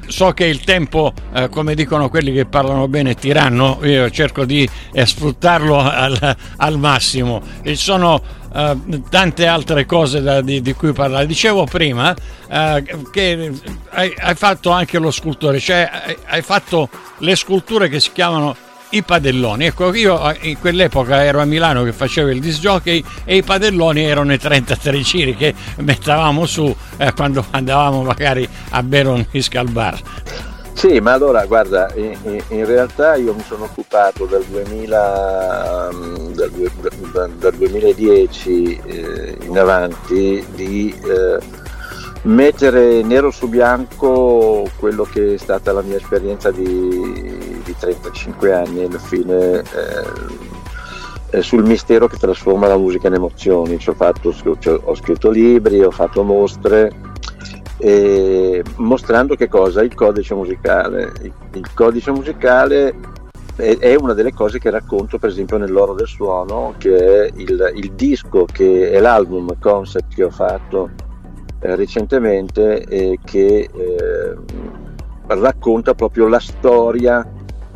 so 0.07 0.31
che 0.31 0.45
il 0.45 0.61
tempo, 0.61 1.13
eh, 1.33 1.49
come 1.49 1.75
dicono 1.75 2.09
quelli 2.09 2.33
che 2.33 2.45
parlano 2.45 2.87
bene, 2.87 3.15
tiranno, 3.15 3.79
io 3.83 4.09
cerco 4.09 4.45
di 4.45 4.67
eh, 4.93 5.05
sfruttarlo 5.05 5.77
al, 5.79 6.35
al, 6.57 6.77
massimo. 6.77 7.41
E 7.61 7.75
sono 7.75 8.21
eh, 8.53 9.01
tante 9.09 9.47
altre 9.47 9.85
cose 9.85 10.21
da, 10.21 10.41
di, 10.41 10.61
di, 10.61 10.73
cui 10.73 10.91
parlare. 10.93 11.25
Dicevo 11.25 11.65
prima 11.65 12.15
eh, 12.49 12.83
che 13.11 13.51
hai, 13.89 14.13
hai, 14.17 14.35
fatto 14.35 14.71
anche 14.71 14.97
lo 14.97 15.11
scultore, 15.11 15.59
cioè 15.59 15.89
hai, 15.91 16.17
hai 16.25 16.41
fatto 16.41 16.89
le 17.19 17.35
sculture 17.35 17.89
che 17.89 17.99
si 17.99 18.11
chiamano 18.13 18.55
i 18.91 19.03
padelloni. 19.03 19.65
Ecco, 19.65 19.93
io 19.93 20.31
eh, 20.31 20.37
in 20.49 20.59
quell'epoca 20.59 21.23
ero 21.23 21.41
a 21.41 21.45
Milano 21.45 21.83
che 21.83 21.93
facevo 21.93 22.29
il 22.29 22.39
disc 22.39 22.59
jockey 22.59 23.03
e 23.25 23.37
i 23.37 23.43
padelloni 23.43 24.03
erano 24.03 24.33
i 24.33 24.37
33 24.37 25.01
giri 25.01 25.35
che 25.35 25.53
mettavamo 25.77 26.45
su 26.45 26.73
eh, 26.97 27.13
quando 27.13 27.45
andavamo 27.49 28.03
magari 28.03 28.47
a 28.69 28.83
bere 28.83 29.09
un 29.09 29.25
whisky 29.31 29.57
al 29.57 29.69
bar. 29.69 29.99
Sì, 30.73 30.99
ma 30.99 31.13
allora 31.13 31.45
guarda, 31.45 31.91
in, 31.93 32.65
realtà 32.65 33.15
io 33.15 33.35
mi 33.35 33.43
sono 33.45 33.65
occupato 33.65 34.25
dal, 34.25 34.43
2000, 34.43 35.89
mm, 35.93 36.31
dal, 36.31 37.31
dal 37.37 37.53
2010 37.53 38.81
eh, 38.85 39.37
in 39.41 39.59
avanti 39.59 40.43
di 40.55 40.95
eh, 41.05 41.37
mettere 42.23 43.01
nero 43.01 43.31
su 43.31 43.47
bianco 43.47 44.69
quello 44.77 45.03
che 45.03 45.35
è 45.35 45.37
stata 45.37 45.71
la 45.71 45.81
mia 45.81 45.97
esperienza 45.97 46.51
di, 46.51 47.61
di 47.63 47.75
35 47.77 48.53
anni 48.53 48.83
alla 48.83 48.99
fine 48.99 49.63
eh, 51.31 51.41
sul 51.41 51.63
mistero 51.63 52.07
che 52.07 52.17
trasforma 52.17 52.67
la 52.67 52.77
musica 52.77 53.07
in 53.07 53.15
emozioni. 53.15 53.77
Ho, 53.85 53.93
fatto, 53.93 54.33
ho 54.83 54.95
scritto 54.95 55.29
libri, 55.29 55.81
ho 55.81 55.91
fatto 55.91 56.23
mostre 56.23 56.91
eh, 57.77 58.63
mostrando 58.75 59.35
che 59.35 59.47
cosa? 59.47 59.81
Il 59.81 59.95
codice 59.95 60.35
musicale. 60.35 61.11
Il, 61.23 61.33
il 61.53 61.73
codice 61.73 62.11
musicale 62.11 62.93
è, 63.55 63.77
è, 63.77 63.95
una 63.95 64.13
delle 64.13 64.33
cose 64.33 64.59
che 64.59 64.69
racconto 64.69 65.17
per 65.17 65.29
esempio 65.29 65.57
nell'Oro 65.57 65.93
del 65.93 66.07
Suono, 66.07 66.75
che 66.77 67.25
è 67.25 67.31
il, 67.35 67.71
il 67.75 67.91
disco, 67.93 68.45
che 68.45 68.91
è 68.91 68.99
l'album 68.99 69.57
concept 69.59 70.13
che 70.13 70.23
ho 70.23 70.29
fatto 70.29 71.09
eh, 71.61 71.75
recentemente 71.75 72.83
e 72.83 73.19
che 73.23 73.69
eh, 73.71 74.35
racconta 75.27 75.93
proprio 75.93 76.27
la 76.27 76.39
storia 76.39 77.25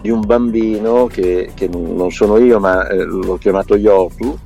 di 0.01 0.09
un 0.09 0.21
bambino 0.25 1.07
che, 1.07 1.51
che 1.53 1.67
non 1.67 2.11
sono 2.11 2.37
io 2.37 2.59
ma 2.59 2.87
eh, 2.87 3.03
l'ho 3.03 3.37
chiamato 3.37 3.75
Yotu 3.75 4.37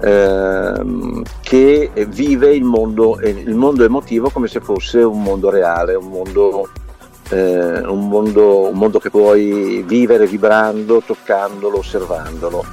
ehm, 0.00 1.22
che 1.40 1.90
vive 2.08 2.54
il 2.54 2.64
mondo, 2.64 3.18
il 3.20 3.54
mondo, 3.54 3.84
emotivo 3.84 4.30
come 4.30 4.48
se 4.48 4.60
fosse 4.60 4.98
un 4.98 5.22
mondo 5.22 5.50
reale, 5.50 5.94
un 5.94 6.08
mondo, 6.08 6.68
eh, 7.30 7.80
un 7.80 8.08
mondo, 8.08 8.68
un 8.68 8.78
mondo 8.78 8.98
che 8.98 9.10
puoi 9.10 9.82
vivere 9.86 10.26
vibrando, 10.26 11.02
toccandolo, 11.04 11.78
osservandolo. 11.78 12.64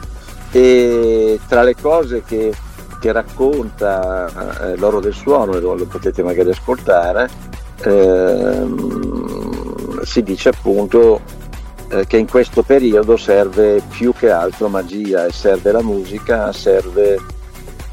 E 0.51 1.39
tra 1.47 1.63
le 1.63 1.75
cose 1.75 2.23
che 2.23 2.53
che 2.99 3.11
racconta 3.11 4.71
eh, 4.71 4.77
l'oro 4.77 4.99
del 4.99 5.13
suono, 5.13 5.59
lo, 5.59 5.75
lo 5.75 5.85
potete 5.85 6.23
magari 6.23 6.49
ascoltare, 6.49 7.29
ehm, 7.83 9.15
si 10.01 10.23
dice 10.23 10.49
appunto 10.49 11.21
eh, 11.89 12.05
che 12.07 12.17
in 12.17 12.27
questo 12.27 12.63
periodo 12.63 13.17
serve 13.17 13.81
più 13.89 14.13
che 14.13 14.31
altro 14.31 14.67
magia 14.69 15.25
e 15.25 15.31
serve 15.31 15.71
la 15.71 15.81
musica, 15.81 16.51
serve 16.51 17.19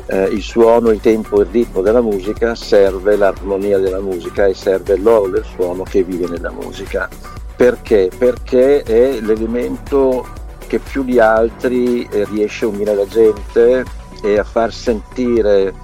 eh, 0.06 0.24
il 0.24 0.42
suono, 0.42 0.90
il 0.90 1.00
tempo, 1.00 1.40
il 1.40 1.48
ritmo 1.50 1.82
della 1.82 2.00
musica, 2.00 2.54
serve 2.54 3.16
l'armonia 3.16 3.78
della 3.78 4.00
musica 4.00 4.46
e 4.46 4.54
serve 4.54 4.96
l'oro 4.96 5.28
del 5.28 5.44
suono 5.44 5.82
che 5.82 6.02
vive 6.02 6.26
nella 6.26 6.50
musica. 6.50 7.08
Perché? 7.54 8.10
Perché 8.16 8.82
è 8.82 9.20
l'elemento 9.20 10.26
che 10.66 10.78
più 10.78 11.04
di 11.04 11.18
altri 11.20 12.08
eh, 12.10 12.24
riesce 12.30 12.64
a 12.64 12.68
unire 12.68 12.94
la 12.94 13.06
gente 13.06 13.84
e 14.22 14.38
a 14.38 14.44
far 14.44 14.72
sentire 14.72 15.74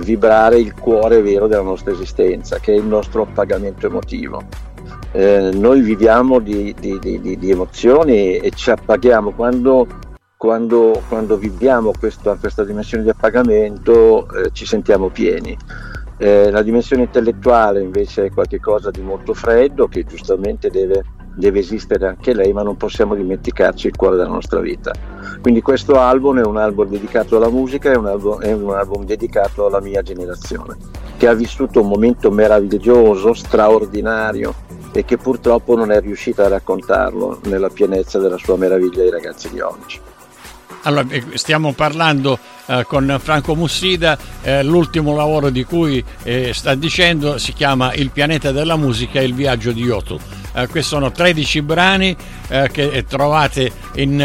vibrare 0.00 0.58
il 0.58 0.74
cuore 0.74 1.22
vero 1.22 1.46
della 1.46 1.62
nostra 1.62 1.92
esistenza, 1.92 2.58
che 2.58 2.72
è 2.72 2.76
il 2.76 2.84
nostro 2.84 3.22
appagamento 3.22 3.86
emotivo. 3.86 4.42
Eh, 5.12 5.50
noi 5.54 5.80
viviamo 5.80 6.38
di, 6.38 6.74
di, 6.78 6.98
di, 6.98 7.38
di, 7.38 7.50
emozioni 7.50 8.36
e 8.36 8.50
ci 8.50 8.70
appaghiamo 8.70 9.32
quando, 9.32 9.86
quando, 10.36 11.02
quando 11.08 11.38
viviamo 11.38 11.92
questa, 11.98 12.34
questa, 12.34 12.62
dimensione 12.62 13.04
di 13.04 13.08
appagamento 13.08 14.28
eh, 14.30 14.50
ci 14.52 14.66
sentiamo 14.66 15.08
pieni. 15.08 15.56
Eh, 16.18 16.50
la 16.50 16.62
dimensione 16.62 17.04
intellettuale 17.04 17.80
invece 17.80 18.26
è 18.26 18.30
qualcosa 18.30 18.90
di 18.90 19.00
molto 19.00 19.32
freddo 19.34 19.86
che 19.88 20.04
giustamente 20.04 20.68
deve 20.68 21.02
deve 21.38 21.60
esistere 21.60 22.06
anche 22.06 22.34
lei, 22.34 22.52
ma 22.52 22.62
non 22.62 22.76
possiamo 22.76 23.14
dimenticarci 23.14 23.86
il 23.86 23.96
cuore 23.96 24.16
della 24.16 24.28
nostra 24.28 24.60
vita. 24.60 24.92
Quindi 25.40 25.62
questo 25.62 25.94
album 25.94 26.40
è 26.40 26.44
un 26.44 26.56
album 26.56 26.88
dedicato 26.88 27.36
alla 27.36 27.48
musica, 27.48 27.92
è 27.92 27.96
un 27.96 28.06
album, 28.06 28.40
è 28.40 28.52
un 28.52 28.74
album 28.74 29.04
dedicato 29.04 29.66
alla 29.66 29.80
mia 29.80 30.02
generazione, 30.02 30.76
che 31.16 31.28
ha 31.28 31.34
vissuto 31.34 31.80
un 31.80 31.88
momento 31.88 32.30
meraviglioso, 32.30 33.34
straordinario 33.34 34.54
e 34.92 35.04
che 35.04 35.16
purtroppo 35.16 35.76
non 35.76 35.92
è 35.92 36.00
riuscita 36.00 36.46
a 36.46 36.48
raccontarlo 36.48 37.40
nella 37.44 37.68
pienezza 37.68 38.18
della 38.18 38.38
sua 38.38 38.56
meraviglia 38.56 39.02
ai 39.02 39.10
ragazzi 39.10 39.48
di 39.50 39.60
oggi. 39.60 40.00
Allora, 40.82 41.06
eh, 41.10 41.24
stiamo 41.34 41.72
parlando 41.72 42.38
eh, 42.66 42.84
con 42.86 43.18
Franco 43.20 43.54
Mussida, 43.54 44.16
eh, 44.42 44.62
l'ultimo 44.62 45.16
lavoro 45.16 45.50
di 45.50 45.64
cui 45.64 46.02
eh, 46.22 46.52
sta 46.54 46.74
dicendo 46.74 47.38
si 47.38 47.52
chiama 47.52 47.92
Il 47.94 48.10
pianeta 48.10 48.52
della 48.52 48.76
musica 48.76 49.20
e 49.20 49.24
il 49.24 49.34
viaggio 49.34 49.72
di 49.72 49.82
Yotu. 49.82 50.18
Eh, 50.54 50.66
questi 50.68 50.90
sono 50.90 51.10
13 51.10 51.62
brani 51.62 52.16
eh, 52.48 52.68
che 52.72 53.04
trovate 53.08 53.70
in, 53.94 54.20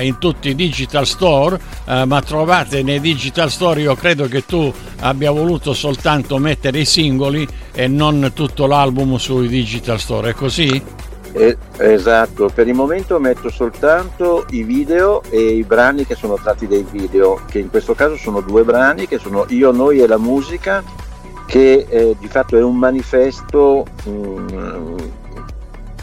in, 0.00 0.18
tutti 0.18 0.50
i 0.50 0.54
digital 0.54 1.06
store, 1.06 1.58
ma 2.06 2.20
trovate 2.22 2.82
nei 2.82 3.00
digital 3.00 3.50
store, 3.50 3.80
io 3.80 3.94
credo 3.94 4.26
che 4.26 4.44
tu 4.44 4.72
abbia 5.00 5.30
voluto 5.30 5.74
soltanto 5.74 6.38
mettere 6.38 6.80
i 6.80 6.84
singoli 6.84 7.46
e 7.72 7.86
non 7.86 8.32
tutto 8.34 8.66
l'album 8.66 9.16
sui 9.16 9.48
digital 9.48 10.00
store, 10.00 10.30
è 10.30 10.34
così? 10.34 10.82
Eh, 11.38 11.54
esatto, 11.76 12.48
per 12.48 12.66
il 12.66 12.72
momento 12.72 13.20
metto 13.20 13.50
soltanto 13.50 14.46
i 14.52 14.62
video 14.62 15.22
e 15.28 15.38
i 15.38 15.64
brani 15.64 16.06
che 16.06 16.14
sono 16.14 16.36
tratti 16.36 16.66
dai 16.66 16.86
video, 16.90 17.38
che 17.46 17.58
in 17.58 17.68
questo 17.68 17.92
caso 17.92 18.16
sono 18.16 18.40
due 18.40 18.64
brani 18.64 19.06
che 19.06 19.18
sono 19.18 19.44
Io, 19.48 19.70
Noi 19.70 20.00
e 20.00 20.06
la 20.06 20.16
musica, 20.16 20.82
che 21.44 21.84
eh, 21.86 22.16
di 22.18 22.28
fatto 22.28 22.56
è 22.56 22.62
un 22.62 22.78
manifesto, 22.78 23.84
mm, 24.08 24.96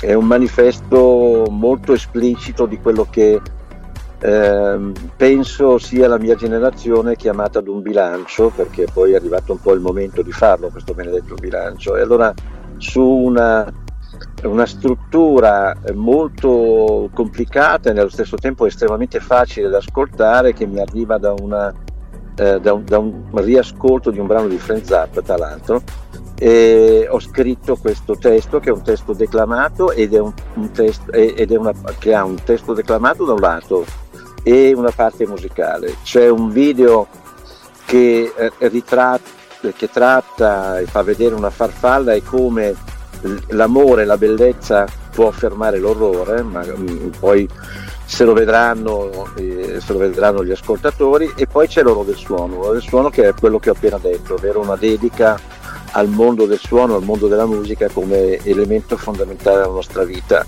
è 0.01 0.13
un 0.13 0.25
manifesto 0.25 1.47
molto 1.49 1.93
esplicito 1.93 2.67
di 2.67 2.79
quello 2.79 3.07
che 3.09 3.41
eh, 4.19 4.79
penso 5.17 5.79
sia 5.79 6.07
la 6.07 6.19
mia 6.19 6.35
generazione 6.35 7.15
chiamata 7.15 7.57
ad 7.57 7.67
un 7.67 7.81
bilancio, 7.81 8.51
perché 8.55 8.85
poi 8.93 9.13
è 9.13 9.15
arrivato 9.15 9.53
un 9.53 9.59
po' 9.59 9.73
il 9.73 9.81
momento 9.81 10.21
di 10.21 10.31
farlo 10.31 10.69
questo 10.69 10.93
benedetto 10.93 11.33
bilancio. 11.33 11.95
E 11.95 12.01
allora 12.01 12.31
su 12.77 13.01
una 13.01 13.81
una 14.43 14.65
struttura 14.65 15.75
molto 15.93 17.09
complicata 17.13 17.89
e 17.89 17.93
nello 17.93 18.09
stesso 18.09 18.35
tempo 18.35 18.65
estremamente 18.65 19.19
facile 19.19 19.69
da 19.69 19.77
ascoltare 19.77 20.53
che 20.53 20.65
mi 20.65 20.79
arriva 20.79 21.17
da 21.17 21.33
una, 21.39 21.73
eh, 22.35 22.59
da, 22.59 22.73
un, 22.73 22.83
da, 22.83 22.97
un, 22.97 23.23
riascolto 23.33 24.12
di 24.12 24.19
un 24.19 24.27
brano 24.27 24.47
di 24.47 24.57
Frank 24.57 24.85
Zappa, 24.85 25.21
tra 25.21 25.38
l'altro, 25.38 25.81
e 26.38 27.07
ho 27.09 27.19
scritto 27.19 27.75
questo 27.75 28.17
testo 28.17 28.59
che 28.59 28.69
è 28.69 28.73
un 28.73 28.81
testo 28.81 29.13
declamato 29.13 29.91
ed 29.91 30.13
è 30.13 30.19
un, 30.19 30.33
un 30.55 30.71
testo, 30.71 31.12
ed 31.12 31.51
è 31.51 31.55
una, 31.55 31.73
che 32.00 32.13
ha 32.13 32.23
un 32.23 32.38
testo 32.43 32.73
declamato 32.73 33.25
da 33.25 33.33
un 33.33 33.39
lato 33.39 33.85
e 34.43 34.73
una 34.73 34.91
parte 34.91 35.25
musicale. 35.25 35.95
C'è 36.03 36.29
un 36.29 36.50
video 36.50 37.07
che, 37.85 38.33
eh, 38.35 38.51
ritratta, 38.69 39.29
che 39.75 39.89
tratta 39.89 40.79
e 40.79 40.85
fa 40.85 41.01
vedere 41.03 41.35
una 41.35 41.50
farfalla 41.50 42.13
e 42.13 42.21
come 42.23 42.75
l'amore, 43.47 44.05
la 44.05 44.17
bellezza 44.17 44.85
può 45.11 45.31
fermare 45.31 45.79
l'orrore, 45.79 46.41
ma 46.41 46.63
mm, 46.65 47.09
poi 47.19 47.47
se 48.05 48.25
lo, 48.25 48.33
vedranno, 48.33 49.27
eh, 49.35 49.79
se 49.79 49.93
lo 49.93 49.99
vedranno 49.99 50.43
gli 50.43 50.51
ascoltatori 50.51 51.31
e 51.35 51.47
poi 51.47 51.67
c'è 51.67 51.81
l'oro 51.81 52.03
del 52.03 52.15
suono, 52.15 52.55
l'oro 52.55 52.73
del 52.73 52.81
suono 52.81 53.09
che 53.09 53.27
è 53.27 53.33
quello 53.33 53.59
che 53.59 53.69
ho 53.69 53.73
appena 53.73 53.97
detto, 53.97 54.35
ovvero 54.35 54.59
una 54.59 54.75
dedica 54.75 55.39
al 55.91 56.09
mondo 56.09 56.45
del 56.45 56.59
suono, 56.59 56.95
al 56.95 57.03
mondo 57.03 57.27
della 57.27 57.45
musica 57.45 57.89
come 57.89 58.37
elemento 58.43 58.97
fondamentale 58.97 59.57
della 59.61 59.71
nostra 59.71 60.03
vita. 60.03 60.45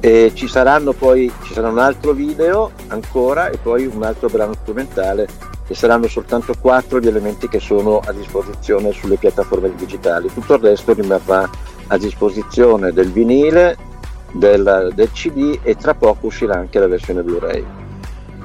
E 0.00 0.32
ci 0.34 0.48
saranno 0.48 0.92
poi 0.92 1.32
ci 1.44 1.52
sarà 1.52 1.68
un 1.68 1.78
altro 1.78 2.12
video 2.12 2.72
ancora 2.88 3.50
e 3.50 3.58
poi 3.58 3.86
un 3.86 4.02
altro 4.02 4.28
brano 4.28 4.54
strumentale 4.60 5.28
e 5.68 5.74
saranno 5.74 6.08
soltanto 6.08 6.54
quattro 6.60 6.98
gli 6.98 7.06
elementi 7.06 7.48
che 7.48 7.60
sono 7.60 8.00
a 8.04 8.12
disposizione 8.12 8.92
sulle 8.92 9.16
piattaforme 9.16 9.72
digitali. 9.76 10.28
Tutto 10.32 10.54
il 10.54 10.60
resto 10.60 10.92
rimarrà 10.92 11.48
a 11.88 11.98
disposizione 11.98 12.92
del 12.92 13.10
vinile, 13.10 13.76
del, 14.32 14.92
del 14.94 15.10
CD 15.12 15.58
e 15.62 15.74
tra 15.76 15.94
poco 15.94 16.26
uscirà 16.26 16.54
anche 16.54 16.78
la 16.78 16.86
versione 16.86 17.22
Blu-ray. 17.22 17.81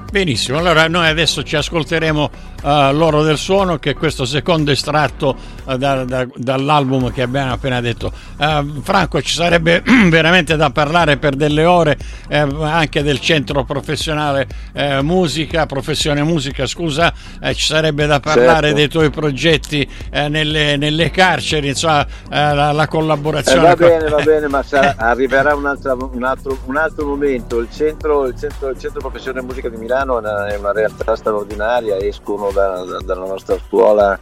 Benissimo, 0.09 0.57
allora 0.57 0.87
noi 0.87 1.05
adesso 1.05 1.43
ci 1.43 1.57
ascolteremo 1.57 2.29
uh, 2.63 2.93
L'oro 2.93 3.23
del 3.23 3.37
suono, 3.37 3.77
che 3.77 3.89
è 3.89 3.93
questo 3.93 4.23
secondo 4.23 4.71
estratto 4.71 5.35
uh, 5.65 5.75
da, 5.75 6.05
da, 6.05 6.25
dall'album 6.33 7.11
che 7.11 7.23
abbiamo 7.23 7.51
appena 7.51 7.81
detto. 7.81 8.13
Uh, 8.37 8.81
Franco, 8.81 9.21
ci 9.21 9.33
sarebbe 9.33 9.83
veramente 10.07 10.55
da 10.55 10.69
parlare 10.69 11.17
per 11.17 11.35
delle 11.35 11.65
ore 11.65 11.97
eh, 12.29 12.37
anche 12.37 13.03
del 13.03 13.19
centro 13.19 13.65
professionale 13.65 14.47
eh, 14.71 15.01
musica, 15.01 15.65
professione 15.65 16.23
musica, 16.23 16.65
scusa, 16.65 17.11
eh, 17.41 17.53
ci 17.53 17.65
sarebbe 17.65 18.05
da 18.05 18.21
parlare 18.21 18.67
certo. 18.67 18.75
dei 18.75 18.87
tuoi 18.87 19.09
progetti 19.09 19.87
nelle, 20.11 20.77
nelle, 20.77 21.11
carceri, 21.11 21.69
insomma, 21.69 22.05
la, 22.29 22.71
la, 22.71 22.87
collaborazione. 22.87 23.67
va 23.67 23.75
bene, 23.75 24.09
va 24.09 24.21
bene, 24.23 24.47
ma 24.47 24.63
sarà, 24.63 24.95
arriverà 24.97 25.53
un 25.53 25.65
altro, 25.65 26.11
un, 26.13 26.23
altro, 26.23 26.57
un 26.65 26.77
altro, 26.77 27.05
momento. 27.05 27.59
Il 27.59 27.67
centro, 27.71 28.25
il, 28.27 28.37
centro, 28.37 28.69
il 28.69 28.79
centro 28.79 28.99
professione 28.99 29.41
musica 29.41 29.69
di 29.69 29.77
Milano 29.77 29.96
è 30.01 30.17
una, 30.17 30.47
è 30.47 30.55
una 30.57 30.71
realtà 30.71 31.15
straordinaria, 31.15 31.97
escono 31.97 32.51
da, 32.51 32.83
da, 32.83 32.99
dalla 32.99 33.25
nostra 33.25 33.57
scuola 33.67 34.19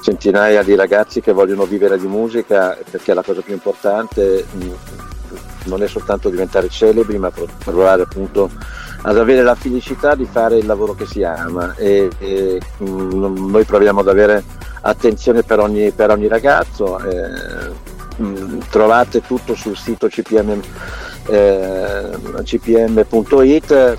centinaia 0.00 0.62
di 0.62 0.74
ragazzi 0.74 1.20
che 1.20 1.32
vogliono 1.32 1.64
vivere 1.64 1.98
di 1.98 2.06
musica 2.06 2.76
perché 2.90 3.14
la 3.14 3.22
cosa 3.22 3.40
più 3.40 3.52
importante 3.52 4.44
mm, 4.54 4.70
non 5.64 5.82
è 5.82 5.88
soltanto 5.88 6.28
diventare 6.28 6.68
celebri 6.68 7.18
ma 7.18 7.32
provare 7.64 8.02
appunto 8.02 8.50
ad 9.02 9.16
avere 9.16 9.42
la 9.42 9.54
felicità 9.54 10.14
di 10.14 10.24
fare 10.24 10.58
il 10.58 10.66
lavoro 10.66 10.94
che 10.94 11.06
si 11.06 11.22
ama. 11.22 11.74
E, 11.76 12.08
e 12.18 12.60
mm, 12.82 13.50
noi 13.50 13.64
proviamo 13.64 14.00
ad 14.00 14.08
avere 14.08 14.42
attenzione 14.80 15.42
per 15.42 15.60
ogni, 15.60 15.90
per 15.90 16.10
ogni 16.10 16.28
ragazzo 16.28 16.98
eh, 16.98 17.72
mm, 18.20 18.60
trovate 18.70 19.20
tutto 19.20 19.54
sul 19.54 19.76
sito 19.76 20.08
cpm, 20.08 20.60
eh, 21.26 22.10
cpm.it 22.42 23.96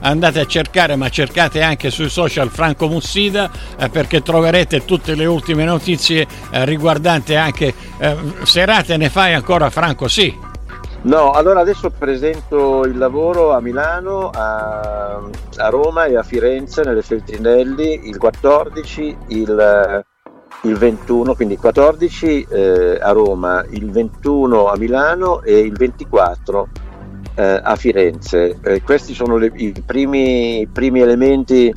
andate 0.00 0.40
a 0.40 0.46
cercare, 0.46 0.96
ma 0.96 1.08
cercate 1.08 1.62
anche 1.62 1.90
sui 1.90 2.08
social 2.08 2.50
Franco 2.50 2.88
Mussida 2.88 3.50
eh, 3.78 3.88
perché 3.88 4.22
troverete 4.22 4.84
tutte 4.84 5.14
le 5.14 5.26
ultime 5.26 5.64
notizie 5.64 6.26
eh, 6.50 6.64
riguardanti 6.64 7.34
anche 7.34 7.74
eh, 7.98 8.16
serate 8.42 8.96
ne 8.96 9.08
fai 9.08 9.34
ancora 9.34 9.70
Franco? 9.70 10.08
Sì. 10.08 10.54
No, 11.02 11.30
allora 11.30 11.60
adesso 11.60 11.90
presento 11.90 12.82
il 12.82 12.98
lavoro 12.98 13.52
a 13.52 13.60
Milano, 13.60 14.30
a, 14.30 15.22
a 15.56 15.68
Roma 15.68 16.06
e 16.06 16.16
a 16.16 16.24
Firenze 16.24 16.82
nelle 16.82 17.02
Feltrinelli 17.02 18.08
il 18.08 18.18
14, 18.18 19.16
il, 19.28 20.04
il 20.62 20.76
21, 20.76 21.34
quindi 21.36 21.54
il 21.54 21.60
14 21.60 22.46
eh, 22.50 22.98
a 23.00 23.12
Roma, 23.12 23.64
il 23.70 23.88
21 23.88 24.66
a 24.66 24.76
Milano 24.76 25.42
e 25.42 25.58
il 25.60 25.76
24 25.76 26.68
eh, 27.36 27.60
a 27.62 27.76
Firenze. 27.76 28.58
Eh, 28.62 28.82
questi 28.82 29.14
sono 29.14 29.36
le, 29.36 29.52
i, 29.54 29.72
primi, 29.84 30.60
i, 30.62 30.66
primi, 30.66 31.00
elementi 31.00 31.72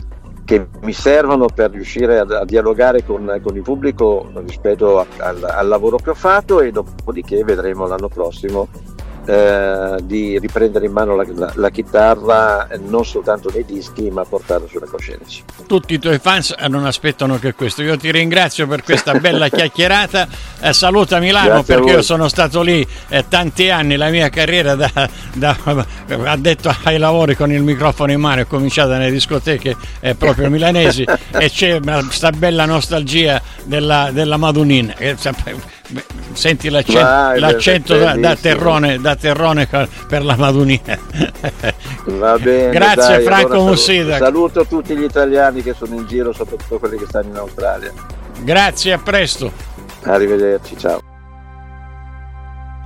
che 0.45 0.67
mi 0.81 0.93
servono 0.93 1.45
per 1.45 1.71
riuscire 1.71 2.17
a, 2.17 2.25
a 2.39 2.45
dialogare 2.45 3.05
con, 3.05 3.39
con, 3.43 3.55
il 3.55 3.61
pubblico 3.61 4.31
rispetto 4.45 4.99
a, 4.99 5.05
al, 5.17 5.43
al 5.43 5.67
lavoro 5.67 5.97
che 5.97 6.09
ho 6.09 6.15
fatto 6.15 6.61
e 6.61 6.71
dopodiché 6.71 7.43
vedremo 7.43 7.85
l'anno 7.85 8.07
prossimo 8.07 8.67
eh, 9.29 9.97
di 10.01 10.39
riprendere 10.39 10.87
in 10.87 10.91
mano 10.91 11.15
la, 11.15 11.23
la, 11.35 11.51
la, 11.53 11.69
chitarra 11.69 12.67
non 12.87 13.05
soltanto 13.05 13.51
nei 13.53 13.63
dischi 13.63 14.09
ma 14.09 14.25
portarla 14.25 14.67
sulle 14.67 14.87
coscienze. 14.87 15.43
Tutti 15.67 15.93
i 15.93 15.99
tuoi 15.99 16.17
fans 16.17 16.55
non 16.67 16.87
aspettano 16.87 17.37
che 17.37 17.53
questo. 17.53 17.83
Io 17.83 17.95
ti 17.95 18.11
ringrazio 18.11 18.65
per 18.65 18.83
questa 18.83 19.13
bella 19.19 19.47
chiacchierata. 19.53 20.27
Eh, 20.61 20.73
saluta 20.73 21.19
Milano 21.19 21.47
Grazie 21.47 21.75
perché 21.75 21.91
io 21.91 22.01
sono 22.01 22.27
stato 22.27 22.63
lì 22.63 22.85
eh, 23.09 23.25
tanti 23.27 23.69
anni, 23.69 23.97
la 23.97 24.09
mia 24.09 24.29
carriera 24.29 24.73
da, 24.73 24.91
da, 25.33 25.55
addetto 26.23 26.75
ai 26.83 26.97
lavori 26.97 27.35
con 27.35 27.51
il 27.51 27.61
microfono 27.61 28.11
in 28.11 28.19
mano 28.19 28.41
è 28.41 28.47
cominciata 28.47 28.97
nelle 28.97 29.11
discoteche 29.11 29.75
eh, 29.99 30.15
proprio 30.15 30.49
milanesi 30.49 31.03
e 31.31 31.51
c'è 31.51 31.79
questa 31.79 32.31
bella 32.31 32.65
nostalgia 32.65 33.39
della, 33.63 34.09
della 34.11 34.37
Madunin. 34.37 34.91
Senti 36.33 36.69
l'accento, 36.69 37.01
Vai, 37.01 37.39
l'accento 37.39 37.97
da, 37.97 38.15
da, 38.15 38.35
terrone, 38.35 38.99
da, 38.99 39.15
terrone, 39.15 39.67
per 40.07 40.23
la 40.23 40.35
Madunina. 40.35 40.97
Va 42.05 42.37
bene. 42.37 42.69
Grazie 42.73 43.15
dai, 43.15 43.23
Franco 43.23 43.53
allora 43.53 43.69
Mussida. 43.71 44.17
Saluto, 44.17 44.65
tutti 44.65 44.95
gli 44.95 45.03
italiani 45.03 45.63
che 45.63 45.73
sono 45.73 45.95
in 45.95 46.05
giro, 46.05 46.31
soprattutto 46.31 46.77
quelli 46.77 46.97
che 46.97 47.05
stanno 47.07 47.29
in 47.29 47.35
Australia. 47.37 47.91
Grazie, 48.41 48.93
a 48.93 48.99
presto. 48.99 49.51
Arrivederci, 50.03 50.77
ciao. 50.77 50.99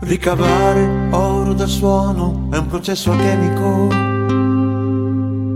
Ricavare 0.02 1.08
oro 1.12 1.54
dal 1.54 1.68
suono 1.68 2.50
è 2.52 2.58
un 2.58 2.68
processo 2.68 3.12
chimico 3.12 3.88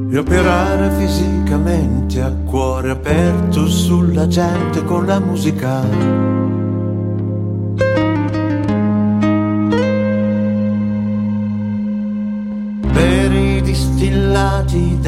e 0.10 0.17
operare 0.17 0.89
fisicamente 0.97 2.21
a 2.21 2.31
cuore 2.45 2.91
aperto 2.91 3.67
sulla 3.67 4.25
gente 4.27 4.86
con 4.86 5.05
la 5.05 5.19
musica 5.19 6.37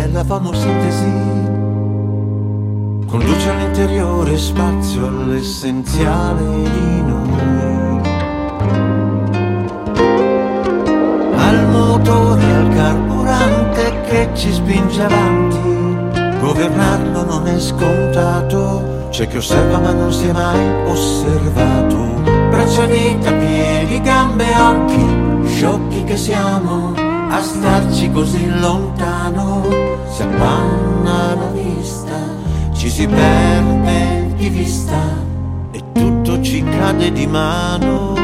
della 0.01 0.23
fotosintesi 0.23 1.11
conduce 3.05 3.49
all'interiore 3.49 4.37
spazio 4.37 5.07
all'essenziale 5.07 6.41
di 6.41 7.01
noi. 7.01 8.01
Al 11.35 11.67
motore 11.69 12.45
al 12.45 12.69
carburante 12.73 14.01
che 14.07 14.29
ci 14.35 14.53
spinge 14.53 15.03
avanti. 15.03 15.57
Governarlo 16.39 17.25
non 17.25 17.47
è 17.47 17.59
scontato. 17.59 19.07
C'è 19.09 19.27
chi 19.27 19.37
osserva 19.37 19.79
ma 19.79 19.91
non 19.91 20.13
si 20.13 20.27
è 20.27 20.31
mai 20.31 20.89
osservato. 20.89 21.97
Braccia, 22.49 22.85
dita, 22.85 23.33
piedi, 23.33 23.99
gambe, 24.01 24.45
occhi 24.45 25.47
sciocchi 25.47 26.03
che 26.05 26.15
siamo 26.15 27.08
a 27.29 27.41
starci 27.41 28.11
così 28.11 28.49
lontano, 28.59 29.63
si 30.11 30.23
appanna 30.23 31.35
la 31.35 31.51
vista, 31.53 32.17
ci 32.73 32.89
si 32.89 33.07
perde 33.07 34.33
di 34.35 34.49
vista 34.49 34.97
e 35.71 35.83
tutto 35.91 36.41
ci 36.41 36.63
cade 36.63 37.11
di 37.11 37.27
mano. 37.27 38.18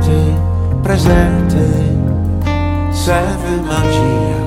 Potente, 0.00 0.34
presente 0.82 1.58
serve 2.90 3.60
magia, 3.66 4.38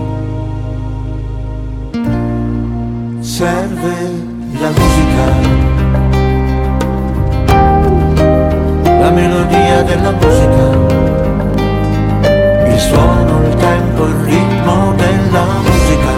serve 3.21 3.95
la 4.59 4.69
musica, 4.69 5.25
la 8.99 9.11
melodia 9.11 9.83
della 9.83 10.11
musica, 10.11 10.65
il 12.67 12.79
suono, 12.79 13.47
il 13.47 13.55
tempo, 13.55 14.05
il 14.05 14.15
ritmo 14.25 14.93
della 14.95 15.45
musica, 15.63 16.11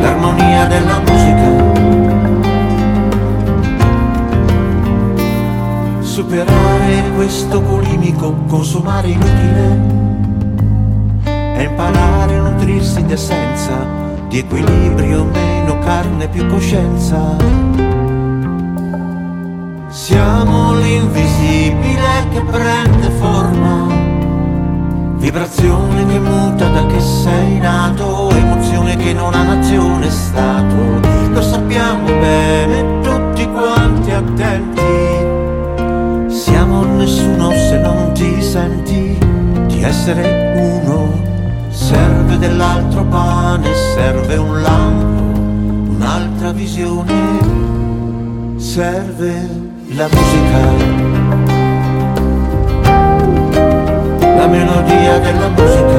l'armonia 0.00 0.66
della 0.66 0.98
musica. 1.00 1.57
Superare 6.28 7.10
questo 7.14 7.58
bulimico, 7.58 8.34
consumare 8.48 9.08
inutile 9.08 9.80
e 11.24 11.62
imparare 11.62 12.36
a 12.36 12.40
nutrirsi 12.50 13.02
di 13.06 13.14
essenza, 13.14 13.72
di 14.28 14.40
equilibrio, 14.40 15.24
meno 15.24 15.78
carne, 15.78 16.28
più 16.28 16.46
coscienza. 16.48 17.34
Siamo 19.88 20.74
l'invisibile 20.74 22.28
che 22.30 22.42
prende 22.42 23.08
forma, 23.18 23.86
vibrazione 25.16 26.04
che 26.04 26.18
muta 26.18 26.68
da 26.68 26.84
che 26.88 27.00
sei 27.00 27.58
nato, 27.58 28.28
emozione 28.32 28.96
che 28.96 29.14
non 29.14 29.32
ha 29.32 29.44
nazione 29.44 30.10
stato. 30.10 30.76
Lo 31.30 31.40
sappiamo 31.40 32.04
bene, 32.04 33.00
tutti 33.00 33.48
quanti 33.50 34.10
attenti 34.10 34.87
senti 38.48 39.18
di 39.66 39.82
essere 39.82 40.54
uno. 40.56 41.26
Serve 41.68 42.38
dell'altro 42.38 43.04
pane, 43.04 43.74
serve 43.94 44.36
un 44.36 44.62
lampo, 44.62 45.38
un'altra 45.90 46.52
visione. 46.52 48.56
Serve 48.56 49.46
la 49.94 50.08
musica, 50.10 50.60
la 54.36 54.46
melodia 54.46 55.18
della 55.18 55.48
musica, 55.48 55.97